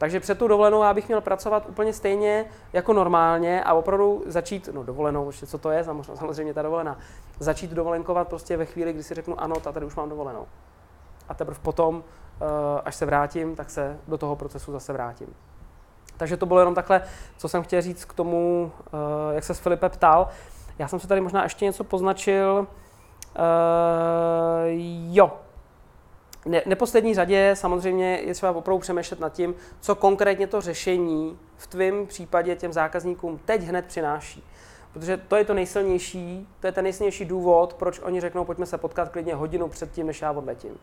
Takže 0.02 0.20
před 0.20 0.38
tu 0.38 0.48
dovolenou 0.48 0.82
já 0.82 0.94
bych 0.94 1.08
měl 1.08 1.20
pracovat 1.20 1.66
úplně 1.68 1.92
stejně 1.92 2.44
jako 2.72 2.92
normálně 2.92 3.64
a 3.64 3.74
opravdu 3.74 4.22
začít, 4.26 4.68
no 4.72 4.82
dovolenou, 4.82 5.32
co 5.32 5.58
to 5.58 5.70
je, 5.70 5.84
samozřejmě 6.14 6.54
ta 6.54 6.62
dovolená, 6.62 6.98
začít 7.38 7.70
dovolenkovat 7.70 8.28
prostě 8.28 8.56
ve 8.56 8.64
chvíli, 8.64 8.92
kdy 8.92 9.02
si 9.02 9.14
řeknu 9.14 9.40
ano, 9.40 9.54
tady 9.56 9.86
už 9.86 9.94
mám 9.94 10.08
dovolenou. 10.08 10.46
A 11.28 11.34
teprve 11.34 11.58
potom, 11.62 12.04
eh, 12.40 12.80
až 12.84 12.94
se 12.94 13.06
vrátím, 13.06 13.56
tak 13.56 13.70
se 13.70 13.98
do 14.08 14.18
toho 14.18 14.36
procesu 14.36 14.72
zase 14.72 14.92
vrátím. 14.92 15.34
Takže 16.16 16.36
to 16.36 16.46
bylo 16.46 16.60
jenom 16.60 16.74
takhle, 16.74 17.02
co 17.36 17.48
jsem 17.48 17.62
chtěl 17.62 17.82
říct 17.82 18.04
k 18.04 18.14
tomu, 18.14 18.72
eh, 18.86 19.34
jak 19.34 19.44
se 19.44 19.54
s 19.54 19.58
Filipe 19.58 19.88
ptal. 19.88 20.28
Já 20.78 20.88
jsem 20.88 21.00
se 21.00 21.08
tady 21.08 21.20
možná 21.20 21.42
ještě 21.42 21.64
něco 21.64 21.84
poznačil. 21.84 22.66
Uh, 23.38 23.44
jo, 25.10 25.32
ne, 26.46 26.62
neposlední 26.66 27.14
řadě 27.14 27.50
samozřejmě 27.56 28.16
je 28.16 28.34
třeba 28.34 28.52
opravdu 28.52 28.78
přemýšlet 28.78 29.20
nad 29.20 29.32
tím, 29.32 29.54
co 29.80 29.94
konkrétně 29.94 30.46
to 30.46 30.60
řešení 30.60 31.38
v 31.56 31.66
tvém 31.66 32.06
případě 32.06 32.56
těm 32.56 32.72
zákazníkům 32.72 33.40
teď 33.44 33.62
hned 33.62 33.86
přináší. 33.86 34.44
Protože 34.92 35.16
to 35.16 35.36
je 35.36 35.44
to 35.44 35.54
nejsilnější, 35.54 36.48
to 36.60 36.66
je 36.66 36.72
ten 36.72 36.84
nejsilnější 36.84 37.24
důvod, 37.24 37.74
proč 37.74 38.00
oni 38.00 38.20
řeknou, 38.20 38.44
pojďme 38.44 38.66
se 38.66 38.78
potkat 38.78 39.08
klidně 39.08 39.34
hodinu 39.34 39.68
před 39.68 39.92
tím, 39.92 40.06
než 40.06 40.22
já 40.22 40.32
odletím. 40.32 40.78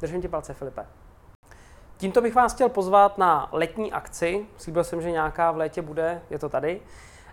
Držím 0.00 0.22
ti 0.22 0.28
palce, 0.28 0.54
Filipe. 0.54 0.86
tímto 1.96 2.20
bych 2.20 2.34
vás 2.34 2.54
chtěl 2.54 2.68
pozvat 2.68 3.18
na 3.18 3.48
letní 3.52 3.92
akci. 3.92 4.46
Slíbil 4.56 4.84
jsem, 4.84 5.02
že 5.02 5.10
nějaká 5.10 5.50
v 5.50 5.56
létě 5.56 5.82
bude, 5.82 6.22
je 6.30 6.38
to 6.38 6.48
tady. 6.48 6.80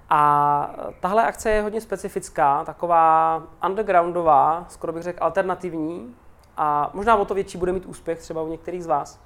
A 0.10 0.76
tahle 1.00 1.26
akce 1.26 1.52
je 1.52 1.62
hodně 1.62 1.82
specifická, 1.82 2.64
taková 2.66 3.44
undergroundová, 3.66 4.66
skoro 4.70 4.94
bych 4.94 5.04
řekl 5.04 5.24
alternativní 5.24 6.16
a 6.58 6.90
možná 6.94 7.16
o 7.16 7.26
to 7.26 7.34
větší 7.34 7.58
bude 7.58 7.72
mít 7.72 7.86
úspěch 7.86 8.20
třeba 8.20 8.42
u 8.42 8.48
některých 8.48 8.84
z 8.84 8.88
vás. 8.88 9.20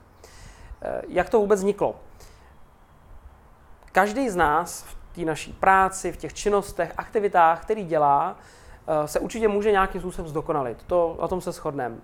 Eh, 0.82 1.02
jak 1.08 1.30
to 1.30 1.40
vůbec 1.40 1.60
vzniklo? 1.60 1.96
Každý 3.92 4.30
z 4.30 4.36
nás 4.36 4.84
v 4.84 4.96
té 5.16 5.22
naší 5.22 5.54
práci, 5.54 6.12
v 6.12 6.18
těch 6.18 6.34
činnostech, 6.34 6.94
aktivitách, 6.98 7.62
který 7.62 7.84
dělá, 7.84 8.36
eh, 8.88 9.08
se 9.08 9.20
určitě 9.20 9.48
může 9.48 9.72
nějakým 9.72 10.02
způsobem 10.02 10.30
zdokonalit. 10.30 10.84
To, 10.84 11.18
na 11.22 11.28
tom 11.28 11.42
se 11.42 11.52
shodneme. 11.52 11.98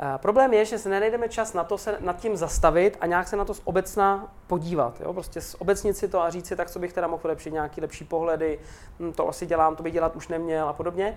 Eh, 0.00 0.18
problém 0.18 0.54
je, 0.54 0.64
že 0.64 0.78
se 0.78 0.88
nenajdeme 0.88 1.28
čas 1.28 1.54
na 1.54 1.64
to 1.64 1.78
se 1.78 1.96
nad 2.00 2.16
tím 2.16 2.36
zastavit 2.36 2.96
a 3.00 3.06
nějak 3.06 3.28
se 3.28 3.36
na 3.36 3.44
to 3.44 3.54
z 3.54 3.60
obecna 3.64 4.32
podívat. 4.46 5.00
Jo? 5.00 5.12
Prostě 5.12 5.40
obecnit 5.58 5.96
si 5.96 6.08
to 6.08 6.22
a 6.22 6.30
říct 6.30 6.46
si, 6.46 6.56
tak 6.56 6.70
co 6.70 6.78
bych 6.78 6.92
teda 6.92 7.06
mohl 7.06 7.22
lepšit, 7.24 7.52
nějaký 7.52 7.80
lepší 7.80 8.04
pohledy, 8.04 8.58
hm, 9.00 9.12
to 9.12 9.28
asi 9.28 9.46
dělám, 9.46 9.76
to 9.76 9.82
bych 9.82 9.92
dělat 9.92 10.16
už 10.16 10.28
neměl 10.28 10.68
a 10.68 10.72
podobně. 10.72 11.14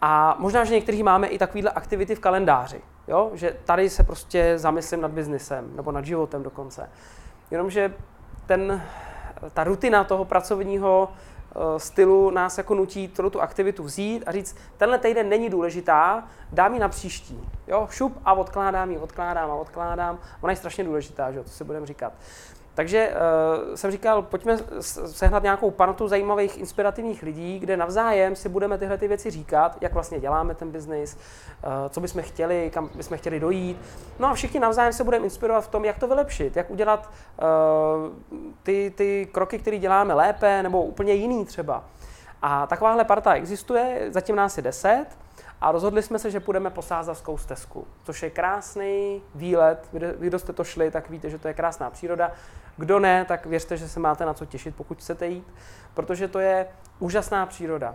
A 0.00 0.36
možná, 0.38 0.64
že 0.64 0.74
někteří 0.74 1.02
máme 1.02 1.26
i 1.26 1.38
takovéhle 1.38 1.70
aktivity 1.70 2.14
v 2.14 2.20
kalendáři, 2.20 2.80
jo? 3.08 3.30
že 3.34 3.56
tady 3.64 3.90
se 3.90 4.02
prostě 4.02 4.58
zamyslím 4.58 5.00
nad 5.00 5.10
biznesem 5.10 5.76
nebo 5.76 5.92
nad 5.92 6.04
životem 6.04 6.42
dokonce. 6.42 6.90
Jenomže 7.50 7.94
ten, 8.46 8.82
ta 9.54 9.64
rutina 9.64 10.04
toho 10.04 10.24
pracovního 10.24 11.08
stylu 11.76 12.30
nás 12.30 12.58
jako 12.58 12.74
nutí 12.74 13.08
celou 13.14 13.30
tu 13.30 13.40
aktivitu 13.40 13.82
vzít 13.82 14.24
a 14.26 14.32
říct, 14.32 14.56
tenhle 14.76 14.98
týden 14.98 15.28
není 15.28 15.50
důležitá, 15.50 16.28
dám 16.52 16.74
ji 16.74 16.80
na 16.80 16.88
příští. 16.88 17.48
Jo, 17.68 17.88
šup 17.90 18.18
a 18.24 18.32
odkládám 18.32 18.90
ji, 18.90 18.98
odkládám 18.98 19.50
a 19.50 19.54
odkládám. 19.54 20.18
Ona 20.40 20.52
je 20.52 20.56
strašně 20.56 20.84
důležitá, 20.84 21.32
že 21.32 21.42
to 21.42 21.50
si 21.50 21.64
budeme 21.64 21.86
říkat. 21.86 22.12
Takže 22.80 23.10
uh, 23.10 23.74
jsem 23.74 23.90
říkal, 23.90 24.22
pojďme 24.22 24.58
sehnat 25.06 25.42
nějakou 25.42 25.70
panotu 25.70 26.08
zajímavých, 26.08 26.58
inspirativních 26.58 27.22
lidí, 27.22 27.58
kde 27.58 27.76
navzájem 27.76 28.36
si 28.36 28.48
budeme 28.48 28.78
tyhle 28.78 28.98
ty 28.98 29.08
věci 29.08 29.30
říkat, 29.30 29.76
jak 29.80 29.92
vlastně 29.92 30.20
děláme 30.20 30.54
ten 30.54 30.70
biznis, 30.70 31.14
uh, 31.16 31.70
co 31.88 32.00
bychom 32.00 32.22
chtěli, 32.22 32.70
kam 32.74 32.90
bychom 32.94 33.18
chtěli 33.18 33.40
dojít. 33.40 33.76
No 34.18 34.28
a 34.28 34.34
všichni 34.34 34.60
navzájem 34.60 34.92
se 34.92 35.04
budeme 35.04 35.24
inspirovat 35.24 35.64
v 35.64 35.68
tom, 35.68 35.84
jak 35.84 35.98
to 35.98 36.08
vylepšit, 36.08 36.56
jak 36.56 36.70
udělat 36.70 37.10
uh, 37.42 38.36
ty, 38.62 38.92
ty 38.96 39.28
kroky, 39.32 39.58
které 39.58 39.78
děláme 39.78 40.14
lépe 40.14 40.62
nebo 40.62 40.82
úplně 40.82 41.12
jiný 41.12 41.44
třeba. 41.44 41.84
A 42.42 42.66
takováhle 42.66 43.04
parta 43.04 43.34
existuje, 43.34 44.06
zatím 44.10 44.36
nás 44.36 44.56
je 44.56 44.62
deset. 44.62 45.06
A 45.60 45.72
rozhodli 45.72 46.02
jsme 46.02 46.18
se, 46.18 46.30
že 46.30 46.40
půjdeme 46.40 46.70
po 46.70 46.82
Sázavskou 46.82 47.38
stezku, 47.38 47.86
což 48.04 48.22
je 48.22 48.30
krásný 48.30 49.22
výlet. 49.34 49.88
Vy, 49.92 50.28
kdo 50.28 50.38
jste 50.38 50.52
to 50.52 50.64
šli, 50.64 50.90
tak 50.90 51.10
víte, 51.10 51.30
že 51.30 51.38
to 51.38 51.48
je 51.48 51.54
krásná 51.54 51.90
příroda. 51.90 52.32
Kdo 52.76 52.98
ne, 52.98 53.24
tak 53.24 53.46
věřte, 53.46 53.76
že 53.76 53.88
se 53.88 54.00
máte 54.00 54.24
na 54.24 54.34
co 54.34 54.46
těšit, 54.46 54.76
pokud 54.76 54.98
chcete 54.98 55.26
jít, 55.26 55.46
protože 55.94 56.28
to 56.28 56.38
je 56.38 56.66
úžasná 56.98 57.46
příroda. 57.46 57.94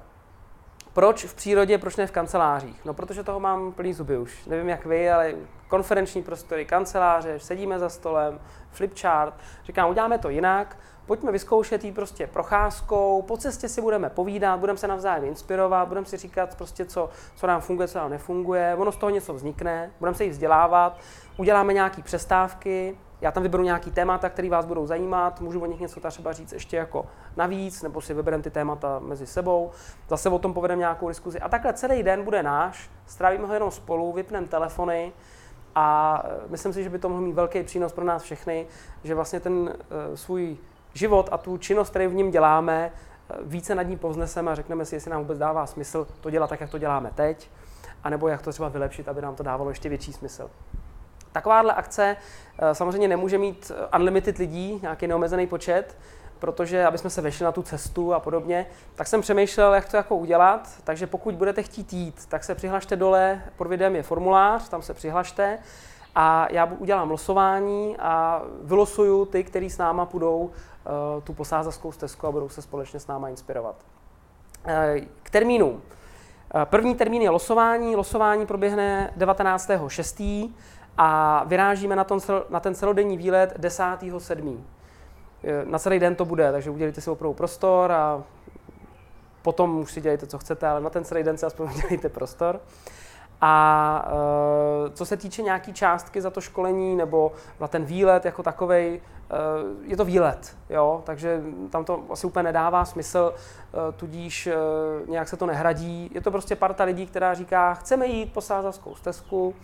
Proč 0.93 1.25
v 1.25 1.33
přírodě, 1.35 1.77
proč 1.77 1.95
ne 1.95 2.07
v 2.07 2.11
kancelářích? 2.11 2.85
No, 2.85 2.93
protože 2.93 3.23
toho 3.23 3.39
mám 3.39 3.71
plný 3.71 3.93
zuby 3.93 4.17
už. 4.17 4.45
Nevím 4.45 4.69
jak 4.69 4.85
vy, 4.85 5.11
ale 5.11 5.33
konferenční 5.67 6.23
prostory, 6.23 6.65
kanceláře, 6.65 7.39
sedíme 7.39 7.79
za 7.79 7.89
stolem, 7.89 8.39
flipchart. 8.71 9.33
Říkám, 9.65 9.89
uděláme 9.89 10.17
to 10.17 10.29
jinak, 10.29 10.77
pojďme 11.05 11.31
vyzkoušet 11.31 11.83
jít 11.83 11.95
prostě 11.95 12.27
procházkou, 12.27 13.21
po 13.21 13.37
cestě 13.37 13.69
si 13.69 13.81
budeme 13.81 14.09
povídat, 14.09 14.59
budeme 14.59 14.77
se 14.77 14.87
navzájem 14.87 15.25
inspirovat, 15.25 15.87
budeme 15.87 16.05
si 16.05 16.17
říkat 16.17 16.55
prostě, 16.55 16.85
co, 16.85 17.09
co 17.35 17.47
nám 17.47 17.61
funguje, 17.61 17.87
co 17.87 17.97
nám 17.97 18.09
nefunguje, 18.09 18.75
ono 18.75 18.91
z 18.91 18.97
toho 18.97 19.09
něco 19.09 19.33
vznikne, 19.33 19.91
budeme 19.99 20.15
se 20.15 20.23
jí 20.23 20.29
vzdělávat, 20.29 20.99
uděláme 21.37 21.73
nějaké 21.73 22.01
přestávky, 22.01 22.97
já 23.21 23.31
tam 23.31 23.43
vyberu 23.43 23.63
nějaký 23.63 23.91
témata, 23.91 24.29
které 24.29 24.49
vás 24.49 24.65
budou 24.65 24.85
zajímat, 24.85 25.41
můžu 25.41 25.61
o 25.61 25.65
nich 25.65 25.79
něco 25.79 26.09
třeba 26.09 26.33
říct 26.33 26.53
ještě 26.53 26.77
jako 26.77 27.05
navíc, 27.37 27.81
nebo 27.81 28.01
si 28.01 28.13
vybereme 28.13 28.43
ty 28.43 28.51
témata 28.51 28.99
mezi 28.99 29.27
sebou, 29.27 29.71
zase 30.09 30.29
o 30.29 30.39
tom 30.39 30.53
povedeme 30.53 30.79
nějakou 30.79 31.07
diskuzi. 31.07 31.39
A 31.39 31.49
takhle 31.49 31.73
celý 31.73 32.03
den 32.03 32.23
bude 32.23 32.43
náš, 32.43 32.89
strávíme 33.05 33.47
ho 33.47 33.53
jenom 33.53 33.71
spolu, 33.71 34.13
vypneme 34.13 34.47
telefony 34.47 35.13
a 35.75 36.23
myslím 36.47 36.73
si, 36.73 36.83
že 36.83 36.89
by 36.89 36.99
to 36.99 37.09
mohlo 37.09 37.25
mít 37.25 37.33
velký 37.33 37.63
přínos 37.63 37.93
pro 37.93 38.05
nás 38.05 38.23
všechny, 38.23 38.67
že 39.03 39.15
vlastně 39.15 39.39
ten 39.39 39.53
uh, 39.53 39.69
svůj 40.15 40.57
život 40.95 41.29
a 41.31 41.37
tu 41.37 41.57
činnost, 41.57 41.89
kterou 41.89 42.09
v 42.09 42.13
něm 42.13 42.31
děláme, 42.31 42.85
e, 42.85 42.91
více 43.41 43.75
nad 43.75 43.83
ní 43.83 43.97
povzneseme 43.97 44.51
a 44.51 44.55
řekneme 44.55 44.85
si, 44.85 44.95
jestli 44.95 45.11
nám 45.11 45.21
vůbec 45.21 45.37
dává 45.37 45.65
smysl 45.65 46.07
to 46.21 46.29
dělat 46.29 46.49
tak, 46.49 46.61
jak 46.61 46.69
to 46.69 46.77
děláme 46.77 47.11
teď, 47.15 47.49
anebo 48.03 48.27
jak 48.27 48.41
to 48.41 48.51
třeba 48.51 48.69
vylepšit, 48.69 49.07
aby 49.07 49.21
nám 49.21 49.35
to 49.35 49.43
dávalo 49.43 49.69
ještě 49.69 49.89
větší 49.89 50.13
smysl. 50.13 50.49
Takováhle 51.31 51.73
akce 51.73 52.17
eh, 52.59 52.75
samozřejmě 52.75 53.07
nemůže 53.07 53.37
mít 53.37 53.71
unlimited 53.95 54.37
lidí, 54.37 54.79
nějaký 54.81 55.07
neomezený 55.07 55.47
počet, 55.47 55.97
protože 56.39 56.85
aby 56.85 56.97
jsme 56.97 57.09
se 57.09 57.21
vešli 57.21 57.43
na 57.43 57.51
tu 57.51 57.61
cestu 57.61 58.13
a 58.13 58.19
podobně, 58.19 58.65
tak 58.95 59.07
jsem 59.07 59.21
přemýšlel, 59.21 59.73
jak 59.73 59.89
to 59.89 59.97
jako 59.97 60.15
udělat. 60.15 60.69
Takže 60.83 61.07
pokud 61.07 61.35
budete 61.35 61.63
chtít 61.63 61.93
jít, 61.93 62.25
tak 62.25 62.43
se 62.43 62.55
přihlašte 62.55 62.95
dole, 62.95 63.41
pod 63.57 63.67
videem 63.67 63.95
je 63.95 64.03
formulář, 64.03 64.69
tam 64.69 64.81
se 64.81 64.93
přihlašte 64.93 65.59
a 66.15 66.47
já 66.51 66.65
udělám 66.65 67.11
losování 67.11 67.97
a 67.99 68.41
vylosuju 68.61 69.25
ty, 69.25 69.43
kteří 69.43 69.69
s 69.69 69.77
náma 69.77 70.05
půjdou 70.05 70.37
uh, 70.37 70.51
tu 71.23 71.33
posázavskou 71.33 71.91
stezku 71.91 72.27
a 72.27 72.31
budou 72.31 72.49
se 72.49 72.61
společně 72.61 72.99
s 72.99 73.07
náma 73.07 73.29
inspirovat. 73.29 73.75
Uh, 74.65 74.71
k 75.23 75.29
termínům. 75.29 75.81
První 76.63 76.95
termín 76.95 77.21
je 77.21 77.29
losování. 77.29 77.95
Losování 77.95 78.45
proběhne 78.45 79.13
19.6 79.17 80.51
a 80.97 81.43
vyrážíme 81.43 81.95
na, 81.95 82.05
na 82.49 82.59
ten 82.59 82.75
celodenní 82.75 83.17
výlet 83.17 83.59
10.7. 83.59 84.57
Na 85.63 85.79
celý 85.79 85.99
den 85.99 86.15
to 86.15 86.25
bude, 86.25 86.51
takže 86.51 86.69
udělejte 86.69 87.01
si 87.01 87.09
opravdu 87.09 87.33
prostor 87.33 87.91
a 87.91 88.23
potom 89.41 89.79
už 89.79 89.91
si 89.91 90.01
dělejte, 90.01 90.27
co 90.27 90.37
chcete, 90.37 90.67
ale 90.67 90.81
na 90.81 90.89
ten 90.89 91.03
celý 91.03 91.23
den 91.23 91.37
si 91.37 91.45
aspoň 91.45 91.69
udělejte 91.75 92.09
prostor. 92.09 92.59
A 93.41 94.05
e, 94.87 94.89
co 94.89 95.05
se 95.05 95.17
týče 95.17 95.41
nějaký 95.41 95.73
částky 95.73 96.21
za 96.21 96.29
to 96.29 96.41
školení 96.41 96.95
nebo 96.95 97.31
na 97.59 97.67
ten 97.67 97.85
výlet 97.85 98.25
jako 98.25 98.43
takový, 98.43 98.77
e, 98.77 99.01
je 99.81 99.97
to 99.97 100.05
výlet, 100.05 100.57
jo? 100.69 101.01
takže 101.05 101.41
tam 101.69 101.85
to 101.85 102.03
asi 102.09 102.27
úplně 102.27 102.43
nedává 102.43 102.85
smysl, 102.85 103.33
tudíž 103.97 104.49
nějak 105.07 105.27
se 105.27 105.37
to 105.37 105.45
nehradí. 105.45 106.11
Je 106.13 106.21
to 106.21 106.31
prostě 106.31 106.55
parta 106.55 106.83
lidí, 106.83 107.07
která 107.07 107.33
říká, 107.33 107.73
chceme 107.73 108.05
jít 108.05 108.33
po 108.33 108.41
Sázavskou 108.41 108.95
stezku, 108.95 109.55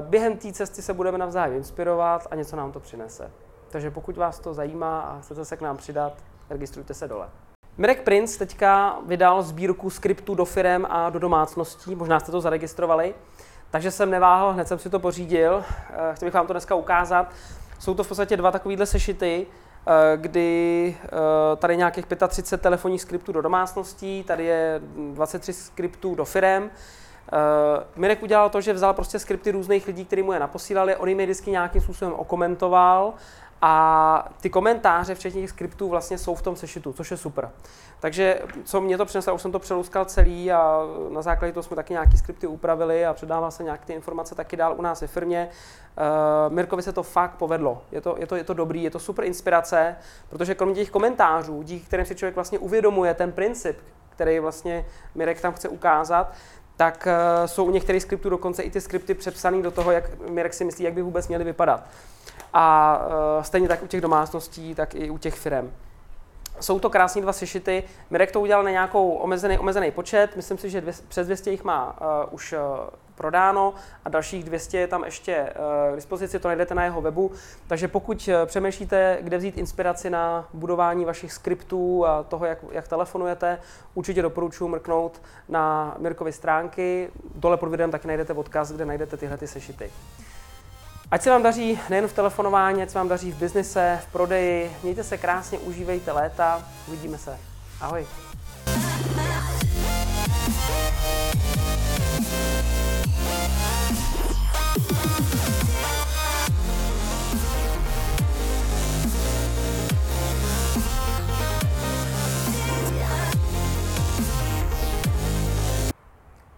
během 0.00 0.36
té 0.36 0.52
cesty 0.52 0.82
se 0.82 0.94
budeme 0.94 1.18
navzájem 1.18 1.56
inspirovat 1.56 2.26
a 2.30 2.34
něco 2.34 2.56
nám 2.56 2.72
to 2.72 2.80
přinese. 2.80 3.30
Takže 3.74 3.90
pokud 3.90 4.16
vás 4.16 4.38
to 4.38 4.54
zajímá 4.54 5.00
a 5.00 5.20
chcete 5.20 5.44
se 5.44 5.56
k 5.56 5.60
nám 5.60 5.76
přidat, 5.76 6.12
registrujte 6.50 6.94
se 6.94 7.08
dole. 7.08 7.28
Mirek 7.78 8.02
Prince 8.02 8.38
teďka 8.38 8.98
vydal 9.06 9.42
sbírku 9.42 9.90
skriptů 9.90 10.34
do 10.34 10.44
firem 10.44 10.86
a 10.90 11.10
do 11.10 11.18
domácností, 11.18 11.94
možná 11.94 12.20
jste 12.20 12.32
to 12.32 12.40
zaregistrovali, 12.40 13.14
takže 13.70 13.90
jsem 13.90 14.10
neváhal, 14.10 14.52
hned 14.52 14.68
jsem 14.68 14.78
si 14.78 14.90
to 14.90 14.98
pořídil, 14.98 15.64
eh, 15.90 16.14
chtěl 16.14 16.26
bych 16.26 16.34
vám 16.34 16.46
to 16.46 16.52
dneska 16.52 16.74
ukázat. 16.74 17.32
Jsou 17.78 17.94
to 17.94 18.04
v 18.04 18.08
podstatě 18.08 18.36
dva 18.36 18.50
takovýhle 18.50 18.86
sešity, 18.86 19.46
eh, 19.86 20.16
kdy 20.16 20.96
eh, 21.04 21.08
tady 21.56 21.76
nějakých 21.76 22.06
35 22.28 22.62
telefonních 22.62 23.02
skriptů 23.02 23.32
do 23.32 23.42
domácností, 23.42 24.24
tady 24.24 24.44
je 24.44 24.80
23 25.14 25.52
skriptů 25.52 26.14
do 26.14 26.24
firem. 26.24 26.70
Mirek 27.96 28.22
udělal 28.22 28.50
to, 28.50 28.60
že 28.60 28.72
vzal 28.72 28.94
prostě 28.94 29.18
skripty 29.18 29.50
různých 29.50 29.86
lidí, 29.86 30.04
kteří 30.04 30.22
mu 30.22 30.32
je 30.32 30.40
naposílali, 30.40 30.96
on 30.96 31.08
jim 31.08 31.20
je 31.20 31.26
vždycky 31.26 31.50
nějakým 31.50 31.80
způsobem 31.80 32.14
okomentoval 32.14 33.14
a 33.66 34.28
ty 34.40 34.50
komentáře, 34.50 35.14
včetně 35.14 35.40
těch 35.40 35.50
skriptů, 35.50 35.88
vlastně 35.88 36.18
jsou 36.18 36.34
v 36.34 36.42
tom 36.42 36.56
sešitu, 36.56 36.92
což 36.92 37.10
je 37.10 37.16
super. 37.16 37.50
Takže 38.00 38.40
co 38.64 38.80
mě 38.80 38.96
to 38.96 39.04
přineslo, 39.04 39.34
už 39.34 39.42
jsem 39.42 39.52
to 39.52 39.58
přeluskal 39.58 40.04
celý 40.04 40.52
a 40.52 40.80
na 41.10 41.22
základě 41.22 41.52
toho 41.52 41.62
jsme 41.62 41.76
taky 41.76 41.92
nějaký 41.92 42.16
skripty 42.16 42.46
upravili 42.46 43.06
a 43.06 43.14
předával 43.14 43.50
se 43.50 43.62
nějaké 43.62 43.86
ty 43.86 43.92
informace 43.92 44.34
taky 44.34 44.56
dál 44.56 44.74
u 44.78 44.82
nás 44.82 45.00
ve 45.00 45.06
firmě. 45.06 45.48
Uh, 46.48 46.54
Mirkovi 46.54 46.82
se 46.82 46.92
to 46.92 47.02
fakt 47.02 47.34
povedlo. 47.34 47.82
Je 47.92 48.00
to, 48.00 48.16
je, 48.18 48.26
to, 48.26 48.36
je 48.36 48.44
to 48.44 48.54
dobrý, 48.54 48.82
je 48.82 48.90
to 48.90 48.98
super 48.98 49.24
inspirace, 49.24 49.96
protože 50.28 50.54
kromě 50.54 50.74
těch 50.74 50.90
komentářů, 50.90 51.62
díky 51.62 51.86
kterým 51.86 52.06
si 52.06 52.14
člověk 52.14 52.34
vlastně 52.34 52.58
uvědomuje 52.58 53.14
ten 53.14 53.32
princip, 53.32 53.78
který 54.10 54.38
vlastně 54.38 54.86
Mirek 55.14 55.40
tam 55.40 55.52
chce 55.52 55.68
ukázat, 55.68 56.32
tak 56.76 57.06
uh, 57.06 57.46
jsou 57.46 57.64
u 57.64 57.70
některých 57.70 58.02
skriptů 58.02 58.30
dokonce 58.30 58.62
i 58.62 58.70
ty 58.70 58.80
skripty 58.80 59.14
přepsané 59.14 59.62
do 59.62 59.70
toho, 59.70 59.90
jak 59.90 60.30
Mirek 60.30 60.54
si 60.54 60.64
myslí, 60.64 60.84
jak 60.84 60.94
by 60.94 61.02
vůbec 61.02 61.28
měly 61.28 61.44
vypadat. 61.44 61.84
A 62.56 62.98
uh, 63.06 63.42
stejně 63.42 63.68
tak 63.68 63.82
u 63.82 63.86
těch 63.86 64.00
domácností, 64.00 64.74
tak 64.74 64.94
i 64.94 65.10
u 65.10 65.18
těch 65.18 65.34
firm. 65.34 65.72
Jsou 66.60 66.78
to 66.78 66.90
krásní 66.90 67.22
dva 67.22 67.32
sešity. 67.32 67.82
Mirek 68.10 68.32
to 68.32 68.40
udělal 68.40 68.64
na 68.64 68.70
nějakou 68.70 69.10
omezený, 69.10 69.58
omezený 69.58 69.90
počet. 69.90 70.36
Myslím 70.36 70.58
si, 70.58 70.70
že 70.70 70.80
dvě, 70.80 70.94
přes 71.08 71.26
200 71.26 71.50
jich 71.50 71.64
má 71.64 71.96
uh, 72.00 72.34
už 72.34 72.52
uh, 72.52 72.58
prodáno 73.14 73.74
a 74.04 74.08
dalších 74.08 74.44
200 74.44 74.78
je 74.78 74.86
tam 74.86 75.04
ještě 75.04 75.42
uh, 75.42 75.92
k 75.92 75.96
dispozici, 75.96 76.38
to 76.38 76.48
najdete 76.48 76.74
na 76.74 76.84
jeho 76.84 77.00
webu. 77.00 77.30
Takže 77.66 77.88
pokud 77.88 78.28
přemýšlíte, 78.46 79.18
kde 79.20 79.38
vzít 79.38 79.58
inspiraci 79.58 80.10
na 80.10 80.48
budování 80.52 81.04
vašich 81.04 81.32
skriptů 81.32 82.06
a 82.06 82.22
toho, 82.22 82.46
jak, 82.46 82.58
jak 82.70 82.88
telefonujete, 82.88 83.58
určitě 83.94 84.22
doporučuji 84.22 84.68
mrknout 84.68 85.22
na 85.48 85.96
Mirkovy 85.98 86.32
stránky. 86.32 87.10
Dole 87.34 87.56
pod 87.56 87.68
videem 87.68 87.90
taky 87.90 88.08
najdete 88.08 88.32
odkaz, 88.32 88.72
kde 88.72 88.84
najdete 88.84 89.16
tyhle 89.16 89.36
ty 89.36 89.46
sešity. 89.46 89.90
Ať 91.14 91.22
se 91.22 91.30
vám 91.30 91.42
daří 91.42 91.80
nejen 91.90 92.08
v 92.08 92.12
telefonování, 92.12 92.82
ať 92.82 92.90
se 92.90 92.98
vám 92.98 93.08
daří 93.08 93.32
v 93.32 93.36
biznise, 93.36 94.00
v 94.02 94.12
prodeji. 94.12 94.76
Mějte 94.82 95.04
se 95.04 95.18
krásně, 95.18 95.58
užívejte 95.58 96.12
léta. 96.12 96.68
Uvidíme 96.88 97.18
se. 97.18 97.38
Ahoj. 97.80 98.06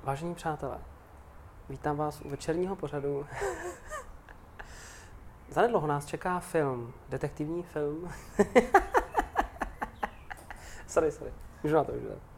Vážení 0.02 0.34
přátelé, 0.34 0.78
vítám 1.68 1.96
vás 1.96 2.20
u 2.20 2.28
večerního 2.28 2.76
pořadu. 2.76 3.26
Zanedlouho 5.56 5.86
nás 5.86 6.06
čeká 6.06 6.40
film, 6.40 6.92
detektivní 7.08 7.62
film. 7.62 8.10
sorry, 10.86 11.12
sorry, 11.12 11.32
můžu 11.62 11.74
na 11.74 11.84
to, 11.84 11.92
můžu 11.92 12.08
na 12.08 12.14
to. 12.14 12.35